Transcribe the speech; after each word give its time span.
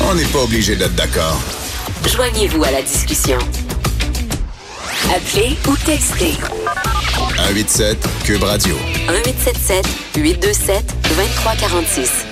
On 0.00 0.14
n'est 0.14 0.24
pas 0.32 0.42
obligé 0.42 0.74
d'être 0.74 0.94
d'accord. 0.94 1.38
Joignez-vous 2.08 2.64
à 2.64 2.70
la 2.70 2.80
discussion. 2.80 3.36
Appelez 5.14 5.54
ou 5.68 5.76
textez 5.84 6.32
187 7.36 7.98
Cube 8.24 8.42
Radio. 8.42 8.74
1877 9.10 9.86
827 10.16 10.84
2346. 11.10 12.26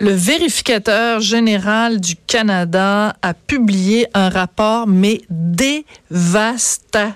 Le 0.00 0.12
vérificateur 0.12 1.20
général 1.20 2.00
du 2.00 2.16
Canada 2.16 3.14
a 3.20 3.34
publié 3.34 4.06
un 4.14 4.30
rapport, 4.30 4.86
mais 4.86 5.20
dévastateur 5.28 7.12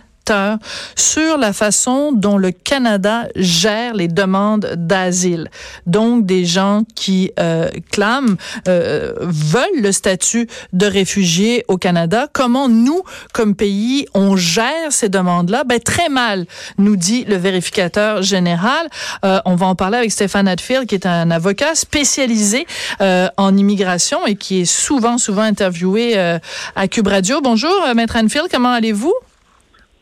sur 0.96 1.38
la 1.38 1.52
façon 1.52 2.12
dont 2.12 2.38
le 2.38 2.52
Canada 2.52 3.26
gère 3.36 3.94
les 3.94 4.08
demandes 4.08 4.74
d'asile. 4.76 5.48
Donc, 5.86 6.26
des 6.26 6.44
gens 6.44 6.82
qui 6.94 7.32
euh, 7.38 7.68
clament, 7.90 8.36
euh, 8.68 9.12
veulent 9.20 9.80
le 9.80 9.92
statut 9.92 10.48
de 10.72 10.86
réfugié 10.86 11.64
au 11.68 11.76
Canada. 11.76 12.28
Comment 12.32 12.68
nous, 12.68 13.02
comme 13.32 13.54
pays, 13.54 14.06
on 14.14 14.36
gère 14.36 14.90
ces 14.90 15.08
demandes-là? 15.08 15.64
Ben, 15.64 15.80
très 15.80 16.08
mal, 16.08 16.46
nous 16.78 16.96
dit 16.96 17.24
le 17.24 17.36
vérificateur 17.36 18.22
général. 18.22 18.88
Euh, 19.24 19.40
on 19.44 19.56
va 19.56 19.66
en 19.66 19.74
parler 19.74 19.98
avec 19.98 20.12
Stéphane 20.12 20.48
Hadfield, 20.48 20.86
qui 20.86 20.94
est 20.94 21.06
un 21.06 21.30
avocat 21.30 21.74
spécialisé 21.74 22.66
en 23.00 23.56
immigration 23.56 24.26
et 24.26 24.36
qui 24.36 24.62
est 24.62 24.64
souvent, 24.64 25.18
souvent 25.18 25.42
interviewé 25.42 26.18
à 26.76 26.88
Cube 26.88 27.08
Radio. 27.08 27.40
Bonjour, 27.40 27.72
Maître 27.94 28.16
Hadfield, 28.16 28.48
comment 28.50 28.70
allez-vous? 28.72 29.14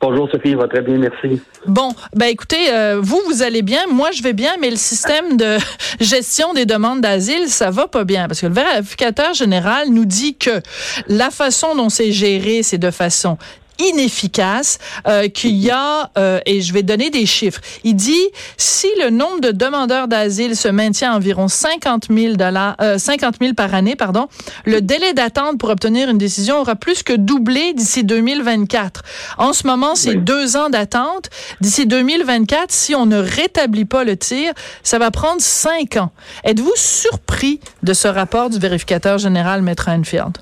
Bonjour 0.01 0.31
Sophie, 0.31 0.55
va 0.55 0.67
très 0.67 0.81
bien, 0.81 0.97
merci. 0.97 1.43
Bon, 1.67 1.91
ben 2.15 2.27
écoutez, 2.27 2.73
euh, 2.73 3.01
vous, 3.03 3.21
vous 3.27 3.43
allez 3.43 3.61
bien, 3.61 3.81
moi 3.87 4.11
je 4.13 4.23
vais 4.23 4.33
bien, 4.33 4.53
mais 4.59 4.71
le 4.71 4.77
système 4.77 5.37
de 5.37 5.59
gestion 6.01 6.55
des 6.55 6.65
demandes 6.65 7.03
d'asile, 7.03 7.49
ça 7.49 7.71
va 7.71 7.87
pas 7.87 8.05
bien. 8.05 8.27
Parce 8.27 8.41
que 8.41 8.47
le 8.47 8.55
vérificateur 8.55 9.35
général 9.35 9.91
nous 9.91 10.07
dit 10.07 10.37
que 10.37 10.63
la 11.07 11.31
façon 11.31 11.77
dont 11.77 11.91
c'est 11.91 12.13
géré, 12.13 12.63
c'est 12.63 12.79
de 12.79 12.91
façon 12.91 13.37
inefficace, 13.79 14.79
euh, 15.07 15.29
qu'il 15.29 15.57
y 15.57 15.71
a, 15.71 16.11
euh, 16.19 16.41
et 16.47 16.61
je 16.61 16.73
vais 16.73 16.83
donner 16.83 17.11
des 17.11 17.27
chiffres, 17.27 17.61
il 17.85 17.95
dit 17.95 18.29
si 18.57 18.89
le 19.03 19.11
nombre 19.11 19.41
de 19.41 19.51
demandeurs 19.51 20.09
d'asile 20.09 20.57
se 20.57 20.69
maintient 20.69 21.13
à 21.13 21.17
environ 21.17 21.49
50 21.49 22.09
000, 22.11 22.35
dollars, 22.35 22.77
euh, 22.81 22.99
50 22.99 23.37
000 23.41 23.55
par 23.55 23.75
année, 23.75 23.97
pardon, 23.97 24.29
le 24.65 24.81
délai 24.81 25.13
d'attente 25.15 25.59
pour 25.59 25.71
obtenir 25.71 26.09
une 26.09 26.19
décision 26.19 26.61
aura 26.61 26.77
plus 26.77 27.03
que 27.03 27.13
doublé 27.13 27.73
d'ici 27.75 28.05
2024. 28.05 29.03
En 29.39 29.53
ce 29.53 29.67
moment, 29.67 29.95
c'est 29.95 30.15
deux 30.15 30.57
ans 30.57 30.71
d'attente. 30.71 31.31
D'ici 31.61 31.87
2024, 31.87 32.71
si 32.71 32.95
on 32.95 33.07
ne 33.07 33.19
rétablit 33.19 33.85
pas 33.85 34.05
le 34.05 34.17
tir, 34.17 34.53
ça 34.83 34.99
va 34.99 35.11
prendre 35.11 35.41
cinq 35.41 35.97
ans. 35.97 36.11
Êtes-vous 36.45 36.73
surpris 36.77 37.61
de 37.83 37.93
ce 37.93 38.09
rapport 38.09 38.51
du 38.51 38.59
vérificateur 38.59 39.19
général, 39.19 39.63
Maître 39.63 39.89
Enfield? 39.89 40.39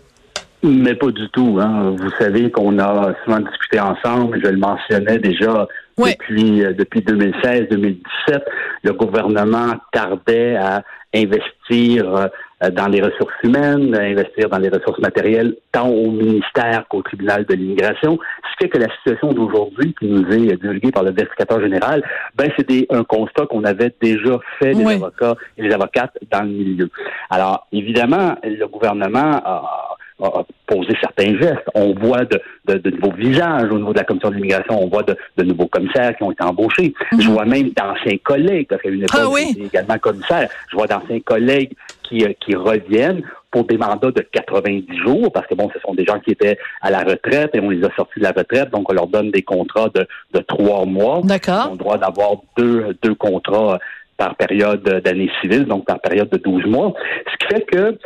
Mais 0.63 0.95
pas 0.95 1.11
du 1.11 1.29
tout. 1.31 1.59
Hein. 1.61 1.95
Vous 1.97 2.11
savez 2.19 2.51
qu'on 2.51 2.79
a 2.79 3.15
souvent 3.25 3.41
discuté 3.41 3.79
ensemble. 3.79 4.41
Je 4.43 4.51
le 4.51 4.57
mentionnais 4.57 5.19
déjà 5.19 5.69
depuis 5.97 6.65
euh, 6.65 6.73
depuis 6.73 7.01
2016-2017. 7.01 8.43
Le 8.83 8.93
gouvernement 8.93 9.75
tardait 9.93 10.57
à 10.57 10.83
investir 11.15 12.15
euh, 12.15 12.71
dans 12.71 12.89
les 12.89 13.01
ressources 13.01 13.35
humaines, 13.45 13.95
à 13.95 14.03
investir 14.03 14.49
dans 14.49 14.59
les 14.59 14.69
ressources 14.69 14.99
matérielles, 14.99 15.57
tant 15.71 15.89
au 15.89 16.11
ministère 16.11 16.85
qu'au 16.89 17.03
tribunal 17.03 17.45
de 17.47 17.55
l'immigration. 17.55 18.19
Ce 18.43 18.57
qui 18.57 18.65
fait 18.65 18.69
que 18.69 18.79
la 18.79 18.93
situation 18.97 19.33
d'aujourd'hui 19.33 19.95
qui 19.99 20.07
nous 20.07 20.27
est 20.33 20.57
divulguée 20.57 20.91
par 20.91 21.05
le 21.05 21.13
vérificateur 21.13 21.61
général, 21.61 22.03
ben 22.35 22.51
c'est 22.57 22.87
un 22.91 23.05
constat 23.05 23.47
qu'on 23.47 23.63
avait 23.63 23.95
déjà 24.01 24.39
fait 24.59 24.73
les 24.73 24.95
avocats 24.95 25.37
et 25.57 25.63
les 25.63 25.73
avocates 25.73 26.19
dans 26.33 26.43
le 26.43 26.49
milieu. 26.49 26.91
Alors 27.31 27.69
évidemment, 27.73 28.35
le 28.43 28.67
gouvernement 28.67 29.41
a 29.45 29.97
a 30.27 30.45
posé 30.67 30.95
certains 31.01 31.39
gestes. 31.39 31.69
On 31.75 31.95
voit 31.95 32.25
de, 32.25 32.41
de, 32.67 32.91
nouveaux 32.91 33.17
visages 33.17 33.71
au 33.71 33.79
niveau 33.79 33.93
de 33.93 33.99
la 33.99 34.05
commission 34.05 34.31
de 34.31 34.35
l'immigration. 34.35 34.83
On 34.83 34.89
voit 34.89 35.05
de, 35.05 35.43
nouveaux 35.43 35.67
commissaires 35.67 36.17
qui 36.17 36.23
ont 36.23 36.33
été 36.33 36.43
embauchés. 36.45 36.93
Je 37.13 37.29
mhm. 37.29 37.35
vois 37.35 37.45
même 37.45 37.71
d'anciens 37.71 38.19
collègues, 38.23 38.67
parce 38.69 38.83
qu'à 38.83 38.91
une 38.91 39.03
époque, 39.03 39.21
ah 39.23 39.29
oui. 39.29 39.57
également 39.65 39.99
commissaire. 39.99 40.49
Je 40.71 40.77
vois 40.77 40.87
d'anciens 40.87 41.21
collègues 41.21 41.73
qui, 42.03 42.25
euh, 42.25 42.33
qui 42.41 42.55
reviennent 42.55 43.23
pour 43.51 43.65
des 43.65 43.79
mandats 43.79 44.11
de 44.11 44.21
90 44.21 44.99
jours, 44.99 45.33
parce 45.33 45.47
que 45.47 45.55
bon, 45.55 45.71
ce 45.73 45.81
sont 45.81 45.95
des 45.95 46.05
gens 46.05 46.19
qui 46.21 46.33
étaient 46.33 46.59
à 46.83 46.91
la 46.91 47.01
retraite 47.01 47.51
et 47.55 47.61
on 47.61 47.71
les 47.71 47.83
a 47.85 47.91
sortis 47.97 48.19
de 48.19 48.25
la 48.25 48.33
retraite, 48.33 48.71
donc 48.71 48.91
on 48.91 48.95
leur 48.95 49.07
donne 49.07 49.31
des 49.31 49.43
contrats 49.43 49.89
de, 49.95 50.07
de 50.35 50.41
trois 50.41 50.85
mois. 50.85 51.21
D'accord. 51.25 51.67
Ils 51.67 51.69
ont 51.69 51.73
le 51.73 51.79
droit 51.79 51.99
d'avoir 51.99 52.33
deux, 52.59 52.97
deux 53.03 53.15
contrats 53.15 53.79
par 54.19 54.35
période 54.35 54.83
d'année 54.83 55.31
civile, 55.41 55.65
donc 55.65 55.87
par 55.87 56.01
période 56.01 56.29
de 56.29 56.37
12 56.39 56.67
mois. 56.67 56.93
Ce 57.33 57.47
qui 57.47 57.55
fait 57.55 57.65
que 57.65 57.99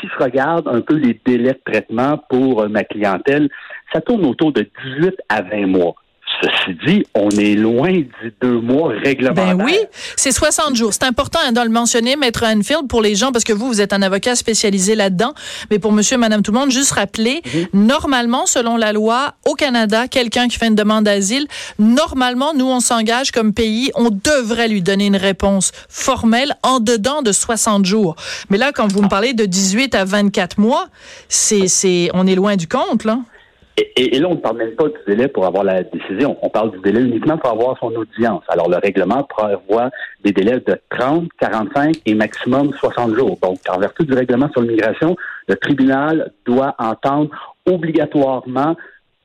si 0.00 0.08
je 0.08 0.24
regarde 0.24 0.68
un 0.68 0.80
peu 0.80 0.94
les 0.94 1.20
délais 1.24 1.52
de 1.52 1.60
traitement 1.64 2.18
pour 2.28 2.62
euh, 2.62 2.68
ma 2.68 2.84
clientèle, 2.84 3.48
ça 3.92 4.00
tourne 4.00 4.24
autour 4.26 4.52
de 4.52 4.68
18 4.84 5.16
à 5.28 5.42
20 5.42 5.66
mois. 5.66 5.94
Ceci 6.40 6.78
dit, 6.86 7.04
on 7.14 7.30
est 7.30 7.54
loin 7.54 7.90
du 7.90 8.34
deux 8.40 8.60
mois 8.60 8.92
réglementaire. 8.92 9.56
Ben 9.56 9.64
oui, 9.64 9.76
c'est 10.16 10.30
60 10.30 10.76
jours. 10.76 10.92
C'est 10.92 11.04
important 11.04 11.40
hein, 11.44 11.52
de 11.52 11.60
le 11.60 11.68
mentionner, 11.68 12.16
Maître 12.16 12.44
Anfield, 12.44 12.86
pour 12.88 13.02
les 13.02 13.16
gens, 13.16 13.32
parce 13.32 13.44
que 13.44 13.52
vous, 13.52 13.66
vous 13.66 13.80
êtes 13.80 13.92
un 13.92 14.02
avocat 14.02 14.36
spécialisé 14.36 14.94
là-dedans. 14.94 15.34
Mais 15.70 15.78
pour 15.78 15.92
monsieur 15.92 16.14
et 16.14 16.18
madame 16.18 16.42
tout 16.42 16.52
le 16.52 16.58
monde, 16.58 16.70
juste 16.70 16.92
rappeler, 16.92 17.42
mhm. 17.44 17.86
normalement, 17.86 18.46
selon 18.46 18.76
la 18.76 18.92
loi, 18.92 19.34
au 19.46 19.54
Canada, 19.54 20.06
quelqu'un 20.06 20.48
qui 20.48 20.58
fait 20.58 20.68
une 20.68 20.76
demande 20.76 21.04
d'asile, 21.04 21.48
normalement, 21.78 22.54
nous, 22.54 22.66
on 22.66 22.80
s'engage 22.80 23.32
comme 23.32 23.52
pays, 23.52 23.90
on 23.96 24.10
devrait 24.10 24.68
lui 24.68 24.82
donner 24.82 25.06
une 25.06 25.16
réponse 25.16 25.72
formelle 25.88 26.56
en 26.62 26.78
dedans 26.78 27.22
de 27.22 27.32
60 27.32 27.84
jours. 27.84 28.14
Mais 28.50 28.58
là, 28.58 28.70
quand 28.72 28.92
vous 28.92 29.02
me 29.02 29.08
parlez 29.08 29.32
de 29.32 29.44
18 29.44 29.94
à 29.96 30.04
24 30.04 30.58
mois, 30.58 30.86
c'est, 31.28 31.66
c'est, 31.66 32.10
on 32.14 32.26
est 32.26 32.36
loin 32.36 32.56
du 32.56 32.68
compte, 32.68 33.04
là. 33.04 33.18
Et, 33.96 34.18
là, 34.18 34.28
on 34.28 34.34
ne 34.34 34.40
parle 34.40 34.56
même 34.56 34.74
pas 34.74 34.88
du 34.88 34.98
délai 35.06 35.28
pour 35.28 35.46
avoir 35.46 35.62
la 35.62 35.82
décision. 35.84 36.36
On 36.42 36.48
parle 36.48 36.72
du 36.72 36.78
délai 36.80 37.00
uniquement 37.00 37.38
pour 37.38 37.50
avoir 37.50 37.78
son 37.78 37.94
audience. 37.94 38.42
Alors, 38.48 38.68
le 38.68 38.76
règlement 38.76 39.22
prévoit 39.22 39.90
des 40.24 40.32
délais 40.32 40.58
de 40.58 40.80
30, 40.90 41.28
45 41.38 41.96
et 42.04 42.14
maximum 42.14 42.72
60 42.72 43.14
jours. 43.14 43.38
Donc, 43.40 43.58
en 43.68 43.78
vertu 43.78 44.04
du 44.04 44.14
règlement 44.14 44.50
sur 44.50 44.62
l'immigration, 44.62 45.16
le 45.46 45.54
tribunal 45.56 46.32
doit 46.44 46.74
entendre 46.78 47.30
obligatoirement 47.66 48.74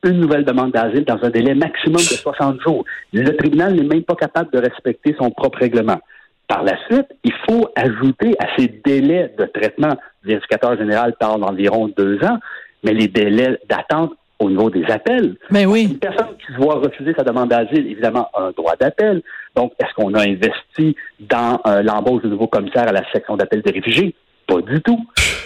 une 0.04 0.20
nouvelle 0.20 0.46
demande 0.46 0.72
d'asile 0.72 1.06
dans 1.06 1.24
un 1.24 1.30
délai 1.30 1.56
maximum 1.56 1.98
de 1.98 2.02
60 2.02 2.62
jours. 2.62 2.84
Le 3.14 3.36
tribunal 3.36 3.74
n'est 3.74 3.84
même 3.88 4.04
pas 4.04 4.16
capable 4.16 4.52
de 4.52 4.60
respecter 4.60 5.16
son 5.18 5.32
propre 5.32 5.60
règlement. 5.60 6.00
Par 6.48 6.64
la 6.64 6.78
suite, 6.86 7.08
il 7.24 7.34
faut 7.48 7.70
ajouter 7.76 8.36
à 8.38 8.48
ces 8.58 8.68
délais 8.86 9.34
de 9.38 9.46
traitement, 9.46 9.96
le 10.24 10.30
vérificateur 10.30 10.78
général 10.78 11.16
parle 11.18 11.40
d'environ 11.40 11.90
deux 11.98 12.22
ans, 12.24 12.38
mais 12.84 12.94
les 12.94 13.08
délais 13.08 13.58
d'attente 13.70 14.12
au 14.40 14.50
niveau 14.50 14.70
des 14.70 14.86
appels. 14.86 15.36
Mais 15.52 15.66
oui. 15.66 15.88
Une 15.92 16.00
personne 16.00 16.36
qui 16.38 16.54
se 16.54 16.58
voit 16.58 16.76
refuser 16.76 17.14
sa 17.16 17.24
demande 17.24 17.50
d'asile, 17.50 17.88
évidemment, 17.88 18.30
a 18.34 18.44
un 18.44 18.52
droit 18.52 18.76
d'appel. 18.80 19.22
Donc, 19.56 19.74
est-ce 19.80 19.94
qu'on 19.96 20.14
a 20.14 20.22
investi 20.22 20.96
dans 21.20 21.62
euh, 21.66 21.82
l'embauche 21.82 22.24
de 22.24 22.30
nouveaux 22.30 22.48
commissaires 22.48 22.88
à 22.88 22.92
la 22.92 23.10
section 23.12 23.38
d'appel 23.38 23.62
des 23.62 23.72
réfugiés? 23.72 24.16
Pas 24.48 24.62
du 24.62 24.82
tout. 24.82 25.00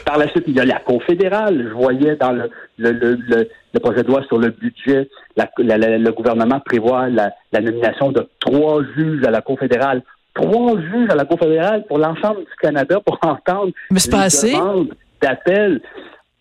Par 0.06 0.18
la 0.18 0.28
suite, 0.30 0.46
il 0.48 0.56
y 0.56 0.60
a 0.60 0.66
la 0.66 0.80
confédérale. 0.80 1.68
Je 1.70 1.74
voyais 1.74 2.16
dans 2.16 2.32
le, 2.32 2.50
le, 2.78 2.92
le, 2.92 3.50
le 3.74 3.80
projet 3.80 4.04
de 4.04 4.08
loi 4.08 4.24
sur 4.24 4.40
le 4.40 4.50
budget, 4.50 5.10
le 5.36 6.10
gouvernement 6.12 6.60
prévoit 6.62 7.10
la, 7.10 7.32
nomination 7.54 8.12
de 8.12 8.28
trois 8.40 8.82
juges 8.96 9.24
à 9.26 9.32
la 9.32 9.42
confédérale. 9.42 10.02
Trois 10.34 10.80
juges 10.80 11.10
à 11.10 11.16
la 11.16 11.26
confédérale 11.26 11.84
pour 11.88 11.98
l'ensemble 11.98 12.40
du 12.40 12.56
Canada 12.62 13.00
pour 13.06 13.20
entendre 13.22 13.72
Mais 13.92 14.00
les 14.00 14.52
demandes 14.52 14.94
d'appel 15.22 15.82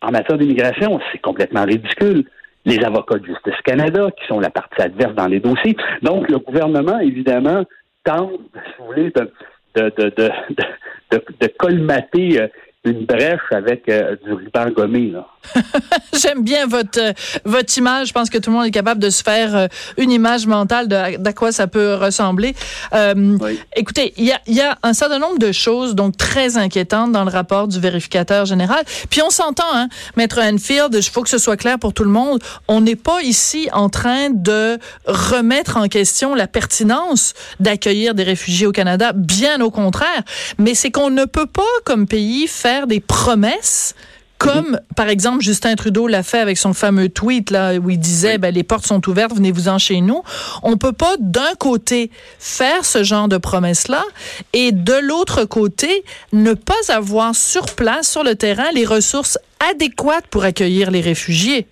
en 0.03 0.11
matière 0.11 0.39
d'immigration. 0.39 1.01
C'est 1.13 1.21
complètement 1.21 1.65
ridicule 1.65 2.25
les 2.66 2.84
avocats 2.84 3.19
de 3.19 3.25
Justice 3.25 3.60
Canada, 3.65 4.10
qui 4.10 4.27
sont 4.27 4.41
la 4.41 4.50
partie 4.50 4.82
adverse 4.82 5.15
dans 5.15 5.28
les 5.28 5.41
dossiers. 5.41 5.77
Donc, 6.03 6.28
le 6.28 6.38
gouvernement, 6.38 6.99
évidemment, 6.99 7.65
tente, 8.04 8.41
si 8.53 8.72
vous 8.78 8.87
voulez, 8.87 9.10
de, 9.10 9.31
de, 9.77 10.12
de, 10.16 11.22
de, 11.41 11.47
colmater 11.59 12.41
euh, 12.41 12.49
une 12.84 13.04
brèche 13.04 13.41
avec 13.53 13.89
euh, 13.89 14.16
du 14.24 14.33
ruban 14.33 14.71
gommé. 14.71 15.10
Là. 15.10 15.27
J'aime 16.21 16.43
bien 16.43 16.66
votre 16.66 17.01
euh, 17.01 17.13
votre 17.45 17.77
image. 17.77 18.09
Je 18.09 18.13
pense 18.13 18.31
que 18.31 18.39
tout 18.39 18.51
le 18.51 18.57
monde 18.57 18.66
est 18.66 18.71
capable 18.71 19.01
de 19.01 19.10
se 19.10 19.22
faire 19.22 19.57
euh, 19.57 19.66
une 19.97 20.10
image 20.10 20.47
mentale 20.47 20.89
de 20.89 21.16
d'à 21.16 21.33
quoi 21.33 21.53
ça 21.53 21.66
peut 21.66 21.95
ressembler. 21.95 22.54
Écoutez, 23.77 24.15
il 24.16 24.25
y 24.25 24.33
a, 24.33 24.41
y 24.47 24.60
a 24.60 24.78
un 24.83 24.93
certain 24.93 25.19
nombre 25.19 25.39
de 25.39 25.53
choses 25.53 25.95
donc 25.95 26.16
très 26.16 26.57
inquiétantes 26.57 27.13
dans 27.13 27.25
le 27.25 27.31
rapport 27.31 27.69
du 27.69 27.78
vérificateur 27.81 28.47
général. 28.47 28.84
Puis 29.10 29.22
on 29.22 29.31
s'entend, 29.31 29.65
hein, 29.72 29.89
Maître 30.16 30.41
Enfield. 30.41 30.95
Il 30.95 31.03
faut 31.03 31.22
que 31.22 31.31
ce 31.31 31.39
soit 31.39 31.57
clair 31.57 31.78
pour 31.78 31.92
tout 31.92 32.04
le 32.04 32.10
monde. 32.10 32.42
On 32.69 32.81
n'est 32.81 32.97
pas 32.97 33.22
ici 33.22 33.69
en 33.72 33.89
train 33.89 34.31
de 34.31 34.78
remettre 35.07 35.77
en 35.77 35.89
question 35.89 36.34
la 36.34 36.47
pertinence 36.47 37.34
d'accueillir 37.60 38.15
des 38.15 38.22
réfugiés 38.22 38.66
au 38.66 38.72
Canada. 38.72 39.13
Bien 39.15 39.60
au 39.60 39.71
contraire. 39.71 40.22
Mais 40.59 40.75
c'est 40.75 40.91
qu'on 40.91 41.10
ne 41.10 41.25
peut 41.25 41.47
pas, 41.47 41.63
comme 41.84 42.07
pays, 42.07 42.47
faire 42.47 42.87
des 42.87 43.01
promesses 43.01 43.95
comme 44.38 44.78
par 44.97 45.09
exemple 45.09 45.42
Justin 45.42 45.74
Trudeau 45.74 46.06
l'a 46.06 46.22
fait 46.22 46.38
avec 46.38 46.59
son 46.59 46.72
fameux 46.72 47.09
tweet 47.09 47.50
là 47.50 47.74
où 47.77 47.91
il 47.91 47.98
disait 47.98 48.38
ben, 48.38 48.54
les 48.54 48.62
portes 48.62 48.86
sont 48.86 49.06
ouvertes, 49.09 49.34
venez-vous-en 49.34 49.78
chez 49.78 50.00
nous. 50.00 50.22
On 50.62 50.77
peut 50.77 50.92
pas 50.92 51.16
d'un 51.18 51.54
côté 51.59 52.10
faire 52.38 52.84
ce 52.84 53.03
genre 53.03 53.28
de 53.28 53.38
promesses 53.38 53.88
là 53.88 54.03
et 54.53 54.72
de 54.72 54.94
l'autre 55.03 55.44
côté 55.44 56.04
ne 56.33 56.54
pas 56.54 56.74
avoir 56.88 57.34
sur 57.34 57.74
place 57.74 58.10
sur 58.10 58.24
le 58.24 58.34
terrain 58.34 58.71
les 58.74 58.84
ressources 58.84 59.38
adéquates 59.71 60.27
pour 60.28 60.44
accueillir 60.44 60.91
les 60.91 61.00
réfugiés. 61.00 61.66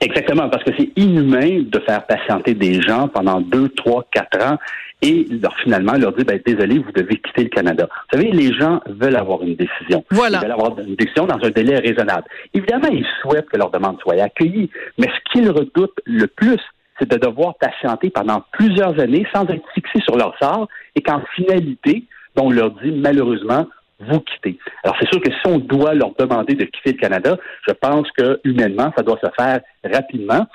Exactement, 0.00 0.50
parce 0.50 0.64
que 0.64 0.70
c'est 0.78 0.90
inhumain 0.96 1.62
de 1.64 1.78
faire 1.80 2.04
patienter 2.04 2.54
des 2.54 2.82
gens 2.82 3.08
pendant 3.08 3.40
deux, 3.40 3.68
trois, 3.70 4.04
quatre 4.12 4.42
ans 4.44 4.58
et 5.04 5.26
leur, 5.30 5.54
finalement 5.58 5.92
leur 5.92 6.12
dire 6.12 6.24
ben, 6.24 6.40
désolé, 6.44 6.78
vous 6.78 6.92
devez 6.92 7.16
quitter 7.16 7.44
le 7.44 7.48
Canada. 7.50 7.88
Vous 8.10 8.18
savez, 8.18 8.32
les 8.32 8.54
gens 8.54 8.80
veulent 8.86 9.16
avoir 9.16 9.42
une 9.42 9.54
décision. 9.54 10.02
Voilà. 10.10 10.38
Ils 10.38 10.42
veulent 10.42 10.52
avoir 10.52 10.78
une 10.78 10.94
décision 10.96 11.26
dans 11.26 11.38
un 11.44 11.50
délai 11.50 11.78
raisonnable. 11.78 12.24
Évidemment, 12.54 12.88
ils 12.90 13.06
souhaitent 13.20 13.48
que 13.50 13.58
leur 13.58 13.70
demande 13.70 14.00
soit 14.00 14.20
accueillie, 14.22 14.70
mais 14.98 15.08
ce 15.08 15.32
qu'ils 15.32 15.50
redoutent 15.50 16.00
le 16.06 16.26
plus, 16.26 16.58
c'est 16.98 17.10
de 17.10 17.18
devoir 17.18 17.54
patienter 17.56 18.08
pendant 18.08 18.42
plusieurs 18.52 18.98
années 18.98 19.26
sans 19.34 19.42
être 19.42 19.68
fixés 19.74 20.00
sur 20.00 20.16
leur 20.16 20.36
sort 20.38 20.68
et 20.94 21.02
qu'en 21.02 21.22
finalité, 21.34 22.04
on 22.36 22.50
leur 22.50 22.70
dit 22.70 22.92
malheureusement, 22.92 23.66
vous 24.00 24.20
quittez. 24.20 24.58
Alors 24.82 24.96
c'est 24.98 25.08
sûr 25.08 25.20
que 25.20 25.30
si 25.30 25.46
on 25.46 25.58
doit 25.58 25.94
leur 25.94 26.12
demander 26.18 26.54
de 26.54 26.64
quitter 26.64 26.92
le 26.92 26.98
Canada, 26.98 27.36
je 27.66 27.72
pense 27.72 28.10
que 28.12 28.40
humainement, 28.44 28.92
ça 28.96 29.02
doit 29.02 29.18
se 29.22 29.30
faire 29.36 29.60
rapidement. 29.84 30.46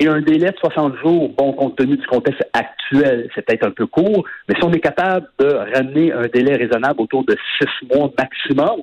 Et 0.00 0.08
un 0.08 0.20
délai 0.20 0.50
de 0.50 0.56
60 0.58 0.96
jours, 0.96 1.30
bon, 1.38 1.52
compte 1.52 1.76
tenu 1.76 1.96
du 1.96 2.06
contexte 2.06 2.42
actuel, 2.52 3.28
c'est 3.34 3.42
peut-être 3.42 3.66
un 3.66 3.70
peu 3.70 3.86
court, 3.86 4.24
mais 4.48 4.54
si 4.56 4.64
on 4.64 4.72
est 4.72 4.80
capable 4.80 5.28
de 5.38 5.46
ramener 5.46 6.12
un 6.12 6.26
délai 6.26 6.56
raisonnable 6.56 7.00
autour 7.00 7.24
de 7.24 7.36
six 7.58 7.86
mois 7.94 8.10
maximum, 8.18 8.82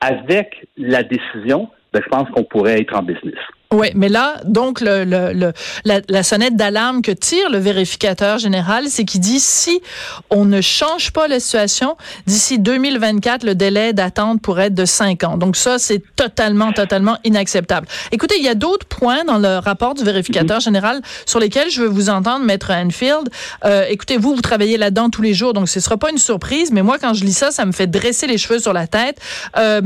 avec 0.00 0.66
la 0.76 1.02
décision, 1.02 1.68
ben, 1.92 2.02
je 2.04 2.08
pense 2.08 2.28
qu'on 2.30 2.44
pourrait 2.44 2.80
être 2.80 2.94
en 2.94 3.02
business. 3.02 3.38
Oui, 3.72 3.86
mais 3.94 4.08
là, 4.08 4.40
donc, 4.46 4.80
le, 4.80 5.04
le, 5.04 5.52
la, 5.84 6.00
la, 6.08 6.22
sonnette 6.24 6.56
d'alarme 6.56 7.02
que 7.02 7.12
tire 7.12 7.48
le 7.50 7.58
vérificateur 7.58 8.38
général, 8.38 8.86
c'est 8.88 9.04
qu'il 9.04 9.20
dit 9.20 9.38
si 9.38 9.80
on 10.28 10.44
ne 10.44 10.60
change 10.60 11.12
pas 11.12 11.28
la 11.28 11.38
situation, 11.38 11.96
d'ici 12.26 12.58
2024, 12.58 13.44
le 13.44 13.54
délai 13.54 13.92
d'attente 13.92 14.42
pourrait 14.42 14.66
être 14.66 14.74
de 14.74 14.84
cinq 14.84 15.22
ans. 15.22 15.36
Donc 15.36 15.54
ça, 15.54 15.78
c'est 15.78 16.02
totalement, 16.16 16.72
totalement 16.72 17.16
inacceptable. 17.22 17.86
Écoutez, 18.10 18.34
il 18.38 18.44
y 18.44 18.48
a 18.48 18.56
d'autres 18.56 18.86
points 18.86 19.22
dans 19.22 19.38
le 19.38 19.58
rapport 19.58 19.94
du 19.94 20.02
vérificateur 20.02 20.58
mm-hmm. 20.58 20.64
général 20.64 21.00
sur 21.24 21.38
lesquels 21.38 21.70
je 21.70 21.82
veux 21.82 21.88
vous 21.88 22.10
entendre, 22.10 22.44
Maître 22.44 22.72
Anfield. 22.72 23.28
Euh, 23.64 23.84
écoutez, 23.88 24.16
vous, 24.16 24.34
vous 24.34 24.42
travaillez 24.42 24.78
là-dedans 24.78 25.10
tous 25.10 25.22
les 25.22 25.32
jours, 25.32 25.52
donc 25.52 25.68
ce 25.68 25.78
sera 25.78 25.96
pas 25.96 26.10
une 26.10 26.18
surprise, 26.18 26.72
mais 26.72 26.82
moi, 26.82 26.98
quand 26.98 27.14
je 27.14 27.24
lis 27.24 27.34
ça, 27.34 27.52
ça 27.52 27.64
me 27.66 27.72
fait 27.72 27.86
dresser 27.86 28.26
les 28.26 28.36
cheveux 28.36 28.58
sur 28.58 28.72
la 28.72 28.88
tête. 28.88 29.20
Euh, 29.56 29.80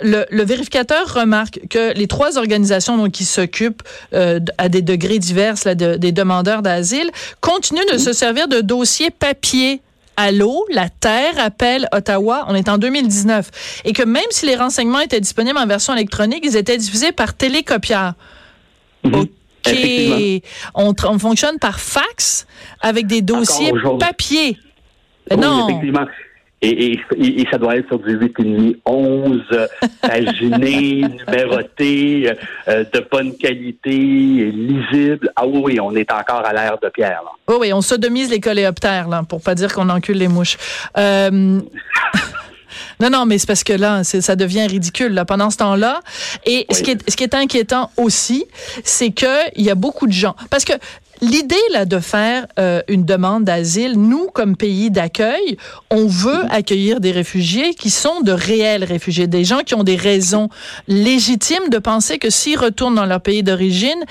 le, 0.00 0.26
le, 0.28 0.42
vérificateur 0.42 1.14
remarque 1.14 1.60
que 1.70 1.92
les 1.94 2.08
trois 2.08 2.36
organisations 2.36 2.96
donc, 2.96 3.12
qui 3.12 3.27
s'occupent 3.28 3.82
euh, 4.12 4.40
à 4.58 4.68
des 4.68 4.82
degrés 4.82 5.18
divers 5.18 5.54
là, 5.64 5.74
de, 5.74 5.96
des 5.96 6.12
demandeurs 6.12 6.62
d'asile, 6.62 7.10
continuent 7.40 7.90
de 7.92 7.98
se 7.98 8.12
servir 8.12 8.48
de 8.48 8.60
dossiers 8.60 9.10
papier 9.10 9.80
à 10.16 10.32
l'eau, 10.32 10.66
la 10.70 10.88
Terre 10.88 11.34
appelle 11.38 11.88
Ottawa, 11.92 12.44
on 12.48 12.54
est 12.56 12.68
en 12.68 12.76
2019, 12.76 13.82
et 13.84 13.92
que 13.92 14.02
même 14.02 14.24
si 14.30 14.46
les 14.46 14.56
renseignements 14.56 14.98
étaient 14.98 15.20
disponibles 15.20 15.56
en 15.56 15.66
version 15.66 15.94
électronique, 15.94 16.40
ils 16.42 16.56
étaient 16.56 16.76
diffusés 16.76 17.12
par 17.12 17.34
télécopieur. 17.34 18.14
Mhm. 19.04 19.14
OK. 19.14 20.42
On, 20.74 20.94
on, 21.04 21.18
fonctionne 21.18 21.58
par 21.58 21.78
fax 21.78 22.46
avec 22.80 23.06
des 23.06 23.22
dossiers 23.22 23.72
papier. 24.00 24.56
Oui, 25.30 25.36
non. 25.36 25.68
Effectivement. 25.68 26.06
Et, 26.60 26.92
et, 26.92 27.00
et, 27.40 27.46
ça 27.50 27.58
doit 27.58 27.76
être 27.76 27.86
sur 27.86 28.00
du 28.00 28.18
8,5, 28.18 28.78
11, 28.84 29.42
paginé, 30.02 31.04
numéroté, 31.26 32.32
euh, 32.66 32.84
de 32.92 33.06
bonne 33.10 33.36
qualité, 33.36 33.90
lisible. 33.90 35.30
Ah 35.36 35.46
oui, 35.46 35.60
oui, 35.64 35.80
on 35.80 35.94
est 35.94 36.10
encore 36.12 36.44
à 36.44 36.52
l'ère 36.52 36.78
de 36.82 36.88
pierre. 36.88 37.22
Là. 37.24 37.30
Oui, 37.46 37.56
oui, 37.60 37.72
on 37.72 37.80
sodomise 37.80 38.28
les 38.30 38.40
coléoptères, 38.40 39.08
là, 39.08 39.22
pour 39.22 39.40
pas 39.40 39.54
dire 39.54 39.72
qu'on 39.72 39.88
encule 39.88 40.18
les 40.18 40.28
mouches. 40.28 40.56
Euh... 40.96 41.60
Non, 43.00 43.10
non, 43.10 43.26
mais 43.26 43.38
c'est 43.38 43.46
parce 43.46 43.64
que 43.64 43.72
là, 43.72 44.02
ça 44.04 44.36
devient 44.36 44.66
ridicule 44.66 45.12
là, 45.14 45.24
pendant 45.24 45.50
ce 45.50 45.56
temps-là. 45.58 46.00
Et 46.46 46.66
oui. 46.68 46.76
ce, 46.76 46.82
qui 46.82 46.90
est, 46.92 47.10
ce 47.10 47.16
qui 47.16 47.24
est 47.24 47.34
inquiétant 47.34 47.90
aussi, 47.96 48.44
c'est 48.84 49.10
qu'il 49.10 49.28
y 49.56 49.70
a 49.70 49.74
beaucoup 49.74 50.06
de 50.06 50.12
gens. 50.12 50.34
Parce 50.50 50.64
que 50.64 50.72
L'idée 51.20 51.56
là 51.72 51.84
de 51.84 51.98
faire 51.98 52.46
euh, 52.58 52.80
une 52.86 53.04
demande 53.04 53.44
d'asile, 53.44 53.98
nous 53.98 54.28
comme 54.32 54.56
pays 54.56 54.90
d'accueil, 54.90 55.56
on 55.90 56.06
veut 56.06 56.44
mhm. 56.44 56.48
accueillir 56.50 57.00
des 57.00 57.10
réfugiés 57.10 57.74
qui 57.74 57.90
sont 57.90 58.20
de 58.20 58.32
réels 58.32 58.84
réfugiés, 58.84 59.26
des 59.26 59.44
gens 59.44 59.60
qui 59.60 59.74
ont 59.74 59.82
des 59.82 59.96
raisons 59.96 60.48
légitimes 60.86 61.68
de 61.70 61.78
penser 61.78 62.18
que 62.18 62.30
s'ils 62.30 62.58
retournent 62.58 62.94
dans 62.94 63.06
leur 63.06 63.20
pays 63.20 63.42
d'origine, 63.42 64.04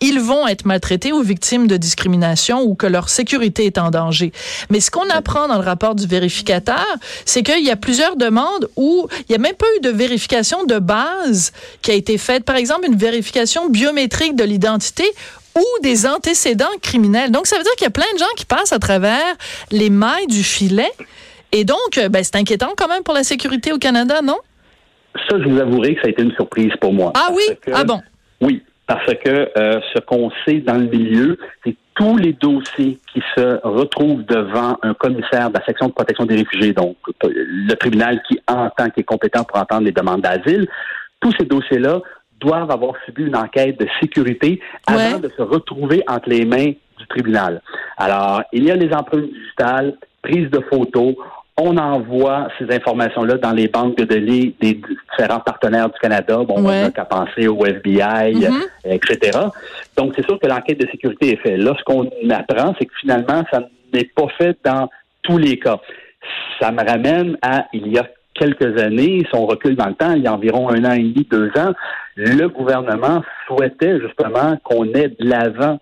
ils 0.00 0.20
vont 0.20 0.46
être 0.46 0.64
maltraités 0.64 1.12
ou 1.12 1.22
victimes 1.22 1.66
de 1.66 1.76
discrimination 1.76 2.62
ou 2.62 2.74
que 2.74 2.86
leur 2.86 3.08
sécurité 3.08 3.66
est 3.66 3.78
en 3.78 3.90
danger. 3.90 4.32
Mais 4.70 4.80
ce 4.80 4.90
qu'on 4.90 5.08
apprend 5.10 5.48
dans 5.48 5.58
le 5.58 5.64
rapport 5.64 5.94
du 5.94 6.06
vérificateur, 6.06 6.86
c'est 7.24 7.42
qu'il 7.42 7.64
y 7.64 7.70
a 7.70 7.76
plusieurs 7.76 8.16
demandes 8.16 8.68
où 8.76 9.06
il 9.20 9.24
n'y 9.30 9.36
a 9.36 9.38
même 9.38 9.54
pas 9.54 9.66
eu 9.78 9.80
de 9.80 9.90
vérification 9.90 10.64
de 10.64 10.78
base 10.78 11.52
qui 11.82 11.90
a 11.90 11.94
été 11.94 12.18
faite. 12.18 12.44
Par 12.44 12.56
exemple, 12.56 12.86
une 12.86 12.96
vérification 12.96 13.68
biométrique 13.68 14.36
de 14.36 14.44
l'identité 14.44 15.04
ou 15.56 15.82
des 15.82 16.06
antécédents 16.06 16.66
criminels. 16.82 17.30
Donc, 17.30 17.46
ça 17.46 17.56
veut 17.56 17.62
dire 17.62 17.72
qu'il 17.72 17.84
y 17.84 17.88
a 17.88 17.90
plein 17.90 18.12
de 18.12 18.18
gens 18.18 18.32
qui 18.36 18.44
passent 18.44 18.72
à 18.72 18.78
travers 18.78 19.34
les 19.70 19.90
mailles 19.90 20.26
du 20.26 20.42
filet. 20.42 20.90
Et 21.52 21.64
donc, 21.64 21.98
euh, 21.98 22.08
ben, 22.08 22.24
c'est 22.24 22.36
inquiétant 22.36 22.72
quand 22.76 22.88
même 22.88 23.02
pour 23.02 23.14
la 23.14 23.22
sécurité 23.22 23.72
au 23.72 23.78
Canada, 23.78 24.20
non? 24.22 24.38
Ça, 25.28 25.38
je 25.40 25.48
vous 25.48 25.60
avouerai 25.60 25.94
que 25.94 26.00
ça 26.00 26.08
a 26.08 26.10
été 26.10 26.22
une 26.22 26.32
surprise 26.32 26.72
pour 26.80 26.92
moi. 26.92 27.12
Ah 27.14 27.28
oui? 27.32 27.42
Que, 27.62 27.70
ah 27.72 27.84
bon? 27.84 28.00
Oui, 28.40 28.62
parce 28.86 29.14
que 29.14 29.50
euh, 29.56 29.80
ce 29.94 30.00
qu'on 30.00 30.30
sait 30.44 30.58
dans 30.58 30.74
le 30.74 30.86
milieu, 30.86 31.38
c'est 31.64 31.76
tous 31.94 32.16
les 32.16 32.32
dossiers 32.32 32.98
qui 33.12 33.22
se 33.36 33.60
retrouvent 33.62 34.24
devant 34.24 34.76
un 34.82 34.94
commissaire 34.94 35.50
de 35.50 35.58
la 35.58 35.64
section 35.64 35.86
de 35.86 35.92
protection 35.92 36.26
des 36.26 36.34
réfugiés, 36.34 36.72
donc 36.72 36.96
le 37.22 37.74
tribunal 37.74 38.20
qui 38.26 38.40
entend, 38.48 38.90
qui 38.90 39.00
est 39.00 39.04
compétent 39.04 39.44
pour 39.44 39.58
entendre 39.58 39.82
les 39.82 39.92
demandes 39.92 40.22
d'asile, 40.22 40.66
tous 41.20 41.32
ces 41.38 41.44
dossiers-là 41.44 42.00
doivent 42.44 42.70
avoir 42.70 42.94
subi 43.04 43.24
une 43.24 43.36
enquête 43.36 43.78
de 43.78 43.86
sécurité 44.00 44.60
avant 44.86 45.14
ouais. 45.14 45.20
de 45.20 45.30
se 45.36 45.42
retrouver 45.42 46.02
entre 46.06 46.28
les 46.28 46.44
mains 46.44 46.72
du 46.98 47.06
tribunal. 47.08 47.60
Alors, 47.96 48.42
il 48.52 48.64
y 48.64 48.70
a 48.70 48.76
les 48.76 48.92
empreintes 48.92 49.30
digitales, 49.32 49.94
prise 50.22 50.50
de 50.50 50.60
photos. 50.60 51.14
On 51.56 51.76
envoie 51.76 52.48
ces 52.58 52.68
informations-là 52.74 53.34
dans 53.38 53.52
les 53.52 53.68
banques 53.68 53.96
de 53.96 54.04
données 54.04 54.54
des 54.60 54.74
différents 54.74 55.40
partenaires 55.40 55.88
du 55.88 55.98
Canada. 56.00 56.38
Bon, 56.38 56.56
ouais. 56.56 56.62
on 56.62 56.82
n'a 56.82 56.90
qu'à 56.90 57.04
penser 57.04 57.46
au 57.46 57.64
FBI, 57.64 58.34
mm 58.34 58.40
-hmm. 58.40 58.62
etc. 58.96 59.38
Donc, 59.96 60.14
c'est 60.16 60.24
sûr 60.24 60.38
que 60.40 60.48
l'enquête 60.48 60.80
de 60.80 60.88
sécurité 60.94 61.24
est 61.34 61.40
faite. 61.44 61.58
Là, 61.58 61.72
ce 61.78 61.84
qu'on 61.84 62.08
apprend, 62.40 62.74
c'est 62.76 62.86
que 62.86 62.96
finalement, 63.00 63.40
ça 63.52 63.58
n'est 63.92 64.10
pas 64.18 64.28
fait 64.38 64.56
dans 64.64 64.88
tous 65.22 65.38
les 65.38 65.56
cas. 65.58 65.78
Ça 66.60 66.72
me 66.72 66.82
ramène 66.90 67.30
à 67.42 67.66
il 67.72 67.86
y 67.94 67.98
a 67.98 68.06
quelques 68.34 68.80
années, 68.80 69.24
si 69.28 69.34
on 69.34 69.46
recule 69.46 69.76
dans 69.76 69.86
le 69.88 69.94
temps, 69.94 70.12
il 70.12 70.22
y 70.22 70.26
a 70.26 70.34
environ 70.34 70.68
un 70.68 70.84
an 70.84 70.92
et 70.92 71.02
demi, 71.02 71.26
deux 71.30 71.50
ans, 71.56 71.72
le 72.16 72.46
gouvernement 72.48 73.22
souhaitait 73.46 74.00
justement 74.00 74.56
qu'on 74.64 74.84
ait 74.86 75.08
de 75.08 75.28
l'avant 75.28 75.78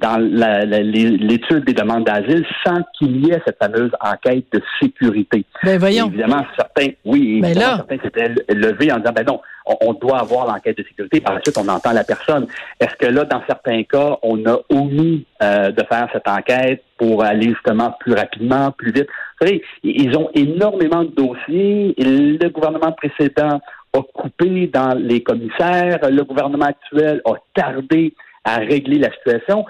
dans 0.00 0.16
l'étude 0.18 1.64
des 1.64 1.74
demandes 1.74 2.04
d'asile 2.04 2.44
sans 2.64 2.80
qu'il 2.98 3.24
y 3.24 3.30
ait 3.30 3.42
cette 3.46 3.58
fameuse 3.62 3.90
enquête 4.00 4.46
de 4.52 4.62
sécurité. 4.80 5.44
Ben 5.62 5.78
voyons. 5.78 6.06
évidemment, 6.06 6.44
certains, 6.56 6.92
oui, 7.04 7.40
ben 7.40 7.54
certains 7.54 7.98
s'étaient 8.02 8.34
levés 8.48 8.90
en 8.92 8.96
disant, 8.96 9.12
ben 9.14 9.24
non, 9.26 9.40
on, 9.66 9.76
on 9.82 9.92
doit 9.92 10.20
avoir 10.20 10.46
l'enquête 10.46 10.78
de 10.78 10.84
sécurité. 10.84 11.20
Par 11.20 11.34
la 11.34 11.40
suite, 11.42 11.58
on 11.58 11.68
entend 11.68 11.92
la 11.92 12.04
personne. 12.04 12.46
Est-ce 12.80 12.94
que 12.96 13.06
là, 13.06 13.24
dans 13.24 13.42
certains 13.46 13.82
cas, 13.82 14.16
on 14.22 14.44
a 14.46 14.58
omis 14.70 15.26
euh, 15.42 15.70
de 15.70 15.84
faire 15.84 16.08
cette 16.12 16.28
enquête 16.28 16.82
pour 16.96 17.22
aller 17.22 17.50
justement 17.50 17.94
plus 18.00 18.14
rapidement, 18.14 18.70
plus 18.72 18.92
vite? 18.92 19.06
Vous 19.40 19.46
savez, 19.46 19.62
ils 19.82 20.16
ont 20.16 20.30
énormément 20.34 21.04
de 21.04 21.10
dossiers. 21.10 21.94
Le 21.98 22.48
gouvernement 22.48 22.92
précédent 22.92 23.60
a 23.92 24.02
coupé 24.14 24.66
dans 24.72 24.94
les 24.96 25.22
commissaires. 25.22 25.98
Le 26.10 26.22
gouvernement 26.24 26.66
actuel 26.66 27.20
a 27.26 27.34
tardé 27.54 28.14
à 28.44 28.56
régler 28.56 28.98
la 28.98 29.10
situation 29.12 29.66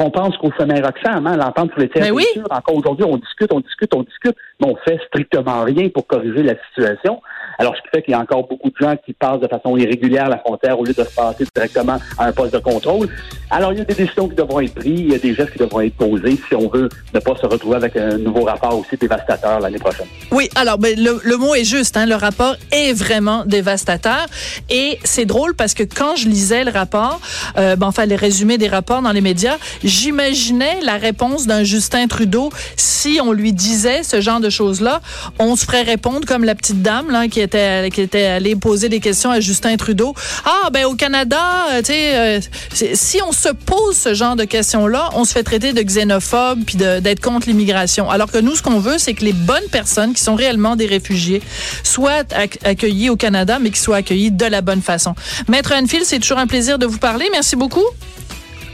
qu'on 0.00 0.10
pense 0.10 0.34
qu'au 0.38 0.50
sommet 0.58 0.80
Roxham, 0.80 1.26
hein, 1.26 1.36
l'entente 1.36 1.72
sur 1.72 1.80
les 1.80 1.88
tiers 1.90 2.10
oui. 2.14 2.24
encore 2.48 2.74
aujourd'hui, 2.74 3.04
on 3.06 3.18
discute, 3.18 3.52
on 3.52 3.60
discute, 3.60 3.94
on 3.94 4.02
discute, 4.02 4.34
mais 4.58 4.68
on 4.68 4.76
fait 4.76 4.98
strictement 5.06 5.62
rien 5.62 5.90
pour 5.90 6.06
corriger 6.06 6.42
la 6.42 6.54
situation. 6.68 7.20
Alors, 7.58 7.76
ce 7.76 7.82
qui 7.82 7.88
fait 7.88 8.02
qu'il 8.02 8.12
y 8.12 8.14
a 8.14 8.20
encore 8.20 8.48
beaucoup 8.48 8.70
de 8.70 8.76
gens 8.80 8.96
qui 9.04 9.12
passent 9.12 9.40
de 9.40 9.48
façon 9.48 9.76
irrégulière 9.76 10.30
la 10.30 10.38
frontière 10.38 10.78
au 10.80 10.84
lieu 10.84 10.94
de 10.94 11.04
se 11.04 11.14
passer 11.14 11.44
directement 11.54 11.98
à 12.16 12.28
un 12.28 12.32
poste 12.32 12.54
de 12.54 12.60
contrôle. 12.60 13.08
Alors, 13.52 13.72
il 13.72 13.78
y 13.78 13.82
a 13.82 13.84
des 13.84 13.94
décisions 13.94 14.28
qui 14.28 14.36
devront 14.36 14.60
être 14.60 14.74
prises, 14.74 15.00
il 15.00 15.10
y 15.10 15.14
a 15.14 15.18
des 15.18 15.34
gestes 15.34 15.52
qui 15.52 15.58
devront 15.58 15.80
être 15.80 15.96
posés 15.96 16.38
si 16.48 16.54
on 16.54 16.68
veut 16.68 16.88
ne 17.12 17.18
pas 17.18 17.34
se 17.34 17.46
retrouver 17.46 17.76
avec 17.76 17.96
un 17.96 18.16
nouveau 18.16 18.44
rapport 18.44 18.78
aussi 18.78 18.96
dévastateur 18.96 19.58
l'année 19.58 19.78
prochaine. 19.78 20.06
Oui, 20.30 20.48
alors, 20.54 20.78
ben, 20.78 20.96
le, 20.96 21.36
mot 21.36 21.54
est 21.54 21.64
juste, 21.64 21.96
hein, 21.96 22.06
le 22.06 22.14
rapport 22.14 22.54
est 22.70 22.92
vraiment 22.92 23.44
dévastateur. 23.44 24.26
Et 24.68 24.98
c'est 25.02 25.24
drôle 25.24 25.54
parce 25.54 25.74
que 25.74 25.82
quand 25.82 26.14
je 26.14 26.28
lisais 26.28 26.62
le 26.62 26.70
rapport, 26.70 27.20
euh, 27.58 27.74
ben, 27.74 27.88
enfin, 27.88 28.06
les 28.06 28.14
résumés 28.14 28.56
des 28.56 28.68
rapports 28.68 29.02
dans 29.02 29.12
les 29.12 29.20
médias, 29.20 29.56
j'imaginais 29.82 30.78
la 30.82 30.96
réponse 30.96 31.46
d'un 31.46 31.64
Justin 31.64 32.06
Trudeau 32.06 32.50
si 32.76 33.18
on 33.20 33.32
lui 33.32 33.52
disait 33.52 34.04
ce 34.04 34.20
genre 34.20 34.40
de 34.40 34.50
choses-là. 34.50 35.00
On 35.40 35.56
se 35.56 35.64
ferait 35.64 35.82
répondre 35.82 36.24
comme 36.26 36.44
la 36.44 36.54
petite 36.54 36.82
dame 36.82 37.10
là, 37.10 37.26
qui 37.26 37.40
était 37.40 37.90
qui 37.90 38.00
était 38.00 38.26
allé 38.26 38.54
poser 38.54 38.88
des 38.88 39.00
questions 39.00 39.30
à 39.30 39.40
Justin 39.40 39.76
Trudeau. 39.76 40.14
Ah 40.44 40.70
ben 40.70 40.84
au 40.84 40.94
Canada, 40.94 41.40
euh, 41.72 41.78
tu 41.78 41.86
sais, 41.86 42.16
euh, 42.16 42.40
si 42.94 43.20
on 43.22 43.32
se 43.40 43.48
pose 43.48 43.96
ce 43.96 44.12
genre 44.14 44.36
de 44.36 44.44
questions-là, 44.44 45.10
on 45.14 45.24
se 45.24 45.32
fait 45.32 45.42
traiter 45.42 45.72
de 45.72 45.82
xénophobe 45.82 46.60
puis 46.66 46.76
d'être 46.76 47.20
contre 47.20 47.48
l'immigration. 47.48 48.10
Alors 48.10 48.30
que 48.30 48.38
nous, 48.38 48.54
ce 48.54 48.62
qu'on 48.62 48.80
veut, 48.80 48.98
c'est 48.98 49.14
que 49.14 49.24
les 49.24 49.32
bonnes 49.32 49.68
personnes 49.72 50.12
qui 50.12 50.22
sont 50.22 50.34
réellement 50.34 50.76
des 50.76 50.86
réfugiés 50.86 51.42
soient 51.82 52.24
accueillies 52.64 53.08
au 53.08 53.16
Canada, 53.16 53.58
mais 53.58 53.70
qui 53.70 53.80
soient 53.80 53.96
accueillies 53.96 54.30
de 54.30 54.46
la 54.46 54.60
bonne 54.60 54.82
façon. 54.82 55.14
Maître 55.48 55.72
Enfield, 55.74 56.04
c'est 56.04 56.18
toujours 56.18 56.38
un 56.38 56.46
plaisir 56.46 56.78
de 56.78 56.86
vous 56.86 56.98
parler. 56.98 57.26
Merci 57.32 57.56
beaucoup. 57.56 57.84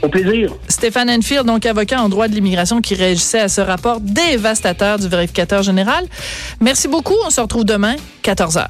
Au 0.01 0.09
plaisir. 0.09 0.51
Stéphane 0.67 1.09
Enfield, 1.09 1.45
donc 1.45 1.65
avocat 1.65 2.01
en 2.01 2.09
droit 2.09 2.27
de 2.27 2.35
l'immigration 2.35 2.81
qui 2.81 2.93
réagissait 2.93 3.39
à 3.39 3.49
ce 3.49 3.61
rapport 3.61 3.99
dévastateur 4.01 4.99
du 4.99 5.07
vérificateur 5.07 5.63
général. 5.63 6.05
Merci 6.59 6.87
beaucoup. 6.87 7.15
On 7.25 7.29
se 7.29 7.41
retrouve 7.41 7.63
demain, 7.63 7.95
14 8.21 8.57
h. 8.57 8.67